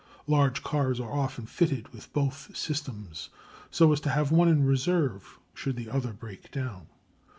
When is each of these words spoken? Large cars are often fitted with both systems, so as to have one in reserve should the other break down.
Large 0.25 0.63
cars 0.63 0.99
are 0.99 1.11
often 1.11 1.45
fitted 1.45 1.89
with 1.89 2.11
both 2.11 2.57
systems, 2.57 3.29
so 3.69 3.93
as 3.93 3.99
to 4.01 4.09
have 4.09 4.31
one 4.31 4.47
in 4.47 4.65
reserve 4.65 5.37
should 5.53 5.75
the 5.75 5.91
other 5.91 6.11
break 6.11 6.49
down. 6.49 6.87